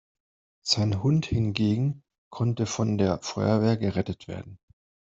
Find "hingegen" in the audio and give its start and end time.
1.27-2.01